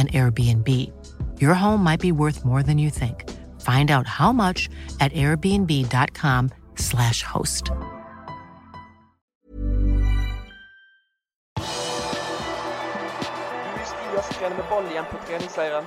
[0.00, 0.68] an Airbnb.
[1.40, 3.24] Your home might be worth more than you think.
[3.60, 4.68] Find out how much
[5.00, 7.70] at airbnb.com/slash host.
[14.40, 15.84] Med ball igjen på treningsleiren.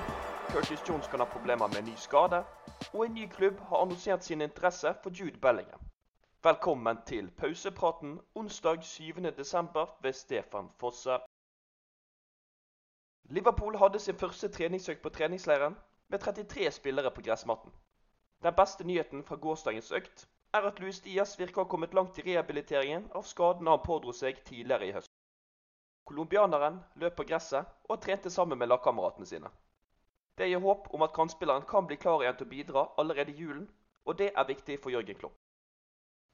[0.48, 2.44] Curtis Jones kan ha problemer med ny skade.
[2.92, 5.80] Og en ny klubb har annonsert sin interesse for Jude Bellingham.
[6.44, 9.88] Velkommen til pausepraten onsdag 7.12.
[10.02, 11.18] ved Stefan Fosse.
[13.34, 15.74] Liverpool hadde sin første treningsøkt på treningsleiren
[16.12, 17.72] med 33 spillere på gressmatten.
[18.46, 22.20] Den beste nyheten fra gårsdagens økt er at Luis Diaz virker å ha kommet langt
[22.20, 25.10] i rehabiliteringen av skadene han pådro seg tidligere i høst.
[26.06, 29.50] Colombianeren løp på gresset og trente sammen med lagkameratene sine.
[30.38, 33.38] Det gir håp om at kantspilleren kan bli klar igjen til å bidra allerede i
[33.40, 33.66] julen,
[34.04, 35.38] og det er viktig for Jørgen Klopp.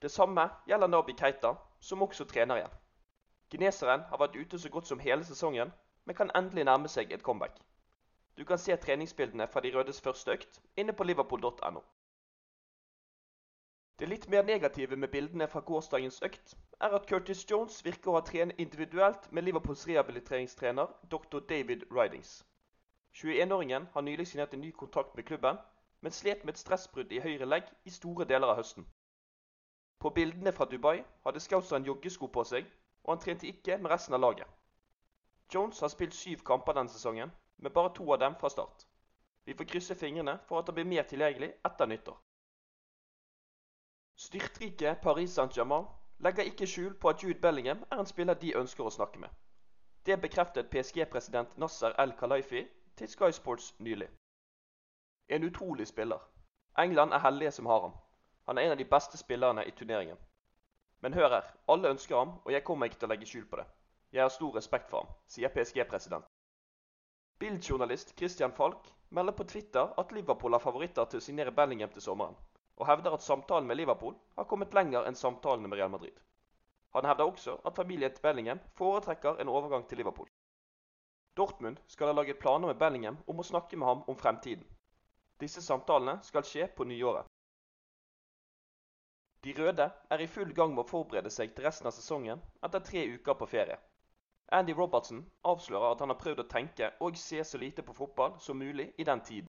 [0.05, 2.81] Det samme gjelder Nabi Keita, som også trener igjen.
[3.53, 5.72] Kineseren har vært ute så godt som hele sesongen,
[6.05, 7.61] men kan endelig nærme seg et comeback.
[8.37, 11.83] Du kan se treningsbildene fra de rødes første økt inne på liverpool.no.
[14.00, 18.15] Det litt mer negative med bildene fra gårsdagens økt er at Curtis Jones virker å
[18.15, 21.43] ha trent individuelt med Liverpools rehabiliteringstrener dr.
[21.50, 22.31] David Ridings.
[23.21, 25.59] 21-åringen har nylig signert en ny kontrakt med klubben,
[26.00, 28.87] men slet med et stressbrudd i høyre legg i store deler av høsten.
[30.00, 32.72] På bildene fra Dubai hadde Scouseren joggesko på seg,
[33.05, 34.49] og han trente ikke med resten av laget.
[35.55, 38.87] Jones har spilt syv kamper denne sesongen, med bare to av dem fra start.
[39.44, 42.19] Vi får krysse fingrene for at han blir mer tilgjengelig etter nyttår.
[44.16, 45.87] Styrtrike Paris Saint-Germain
[46.19, 49.31] legger ikke skjul på at Jude Bellingham er en spiller de ønsker å snakke med.
[50.06, 52.66] Det bekreftet PSG-president Nasser El Khalaifi
[52.97, 54.09] til Sky Sports nylig.
[55.28, 56.21] En utrolig spiller.
[56.78, 57.97] England er heldige som har ham.
[58.47, 60.16] Han er en av de beste spillerne i turneringen.
[61.00, 63.56] Men hør her, alle ønsker ham, og jeg kommer ikke til å legge skjul på
[63.56, 63.66] det.
[64.12, 66.25] Jeg har stor respekt for ham, sier PSG-president.
[67.38, 72.03] Bild-journalist Christian Falk melder på Twitter at Liverpool har favoritter til å signere Bellingham til
[72.03, 72.34] sommeren,
[72.76, 76.19] og hevder at samtalen med Liverpool har kommet lenger enn samtalene med Real Madrid.
[76.97, 80.28] Han hevder også at familien til Bellingham foretrekker en overgang til Liverpool.
[81.37, 84.66] Dortmund skal ha laget planer med Bellingham om å snakke med ham om fremtiden.
[85.41, 87.31] Disse samtalene skal skje på nyåret.
[89.44, 92.82] De røde er i full gang med å forberede seg til resten av sesongen etter
[92.84, 93.78] tre uker på ferie.
[94.53, 98.33] Andy Robertson avslører at han har prøvd å tenke og se så lite på fotball
[98.43, 99.50] som mulig i den tiden.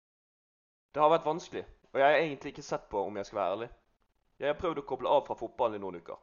[0.96, 3.56] Det har vært vanskelig, og jeg har egentlig ikke sett på om jeg skal være
[3.58, 3.70] ærlig.
[4.40, 6.16] Jeg har prøvd å koble av fra fotballen i noen uker.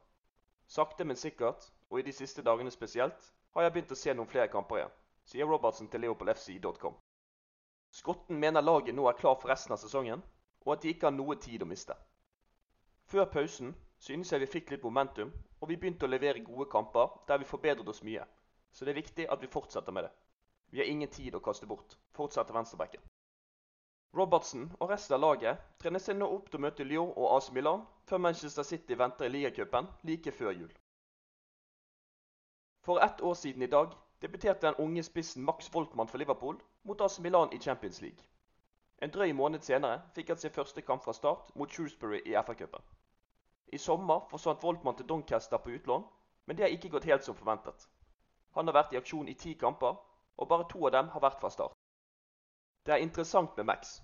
[0.73, 4.33] Sakte, men sikkert, og i de siste dagene spesielt, har jeg begynt å se noen
[4.33, 4.97] flere kamper igjen,
[5.29, 6.97] sier Robertson til leopoldfc.com.
[7.93, 10.25] Skotten mener laget nå er klar for resten av sesongen,
[10.65, 11.97] og at de ikke har noe tid å miste.
[13.13, 15.29] Før pausen synes jeg vi fikk litt momentum,
[15.61, 18.25] og vi begynte å levere gode kamper der vi forbedret oss mye.
[18.73, 20.13] Så det er viktig at vi fortsetter med det.
[20.73, 23.03] Vi har ingen tid å kaste bort, fortsetter venstrebacken.
[24.17, 27.51] Robertsen og resten av laget trener seg nå opp til å møte Lyon og AC
[27.57, 30.73] Milan før Manchester City venter i ligacupen like før jul.
[32.85, 37.01] For ett år siden i dag debuterte den unge spissen Max Voltmann for Liverpool mot
[37.01, 38.25] AC Milan i Champions League.
[39.03, 42.85] En drøy måned senere fikk han sin første kamp fra start mot Shrewsbury i FA-cupen.
[43.73, 46.05] I sommer forsvant Voltmann til Doncaster på utlån,
[46.47, 47.89] men det har ikke gått helt som forventet.
[48.55, 49.97] Han har vært i aksjon i ti kamper,
[50.37, 51.77] og bare to av dem har vært fra start.
[52.87, 54.01] Det er interessant med Max.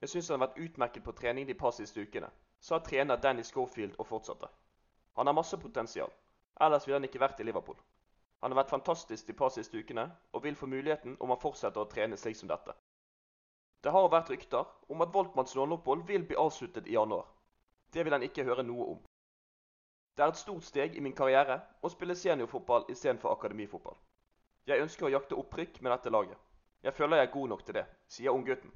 [0.00, 2.30] Jeg syns han har vært utmerket på trening de par siste ukene,
[2.60, 4.48] sa trener Danny Schofield og fortsatte.
[5.18, 6.12] Han har masse potensial,
[6.60, 7.76] ellers ville han ikke vært i Liverpool.
[8.40, 11.82] Han har vært fantastisk de par siste ukene, og vil få muligheten om han fortsetter
[11.82, 12.72] å trene slik som dette.
[13.84, 17.28] Det har vært rykter om at Voltmanns låneopphold vil bli avsluttet i januar.
[17.92, 18.98] Det vil han ikke høre noe om.
[20.16, 23.96] Det er et stort steg i min karriere å spille seniorfotball istedenfor akademifotball.
[24.66, 26.38] Jeg ønsker å jakte opprykk med dette laget.
[26.82, 28.72] Jeg føler jeg er god nok til det, sier unggutten.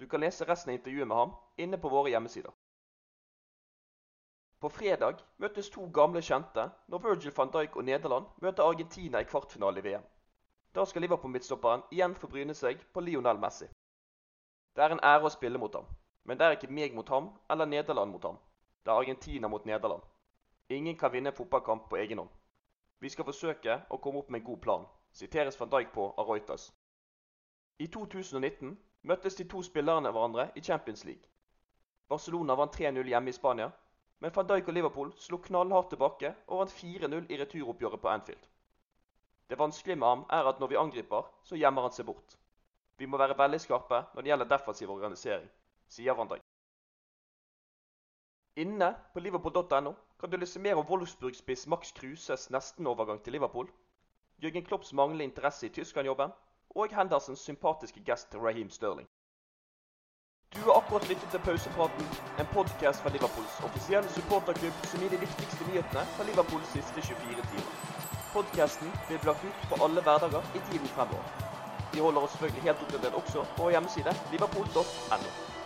[0.00, 2.52] Du kan lese resten av intervjuet med ham inne på våre hjemmesider.
[4.60, 9.28] På fredag møtes to gamle kjente når Virgil van Dijk og Nederland møter Argentina i
[9.28, 10.04] kvartfinale i VM.
[10.76, 13.68] Da skal Liverpool-midtstopperen igjen få bryne seg på Lionel Messi.
[14.76, 15.86] Det er en ære å spille mot ham,
[16.24, 18.36] men det er ikke meg mot ham eller Nederland mot ham.
[18.84, 20.02] Det er Argentina mot Nederland.
[20.68, 22.30] Ingen kan vinne en fotballkamp på egen hånd.
[22.98, 26.26] Vi skal forsøke å komme opp med en god plan, siteres van Dijk på av
[26.26, 26.72] Reuters.
[27.78, 28.72] I 2019
[29.06, 31.22] møttes de to spillerne hverandre i Champions League.
[32.08, 33.68] Barcelona vant 3-0 hjemme i Spania,
[34.18, 38.50] men van Dijk og Liverpool slo knallhardt tilbake og vant 4-0 i returoppgjøret på Anfield.
[39.46, 42.38] Det vanskelige med ham er at når vi angriper, så gjemmer han seg bort.
[42.98, 45.48] Vi må være veldig skarpe når det gjelder defensiv organisering,
[45.86, 46.55] sier van Dijk.
[48.56, 53.68] Inne på liverpool.no kan du lese mer om Wolfsburg-spiss Max Kruses nestenovergang til Liverpool,
[54.42, 56.32] Jørgen Klopps manglende interesse i Tyskland-jobben
[56.70, 59.08] og Hendersens sympatiske gest Raheem Sterling.
[60.54, 62.08] Du har akkurat lyttet til Pausepraten,
[62.40, 67.44] en podkast fra Liverpools offisielle supporterklubb som gir de viktigste nyhetene fra Liverpools siste 24
[67.50, 67.76] timer.
[68.32, 71.28] Podkasten blir lagt ut på alle hverdager i tiden fremover.
[71.92, 75.65] Vi holder oss selvfølgelig helt oppdatert også på vår hjemmeside liverpool.no.